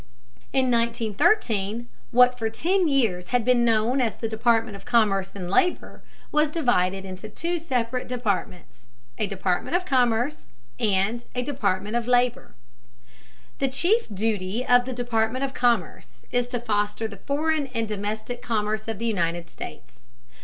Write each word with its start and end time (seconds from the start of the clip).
In 0.51 0.71
1913 0.71 1.87
what 2.09 2.35
for 2.35 2.49
ten 2.49 2.87
years 2.87 3.27
had 3.27 3.45
been 3.45 3.63
known 3.63 4.01
as 4.01 4.15
the 4.15 4.27
Department 4.27 4.75
of 4.75 4.83
Commerce 4.83 5.31
and 5.35 5.47
Labor 5.47 6.01
was 6.31 6.49
divided 6.49 7.05
into 7.05 7.29
two 7.29 7.59
separate 7.59 8.07
departments, 8.07 8.87
a 9.19 9.27
Department 9.27 9.75
of 9.75 9.85
Commerce 9.85 10.47
and 10.79 11.25
a 11.35 11.43
Department 11.43 11.95
of 11.95 12.07
Labor. 12.07 12.55
The 13.59 13.67
chief 13.69 14.07
duty 14.11 14.65
of 14.65 14.85
the 14.85 14.93
Department 14.93 15.45
of 15.45 15.53
Commerce 15.53 16.25
is 16.31 16.47
to 16.47 16.59
foster 16.59 17.07
the 17.07 17.17
foreign 17.17 17.67
and 17.67 17.87
domestic 17.87 18.41
commerce 18.41 18.87
of 18.87 18.97
the 18.97 19.05
United 19.05 19.51
States. 19.51 20.07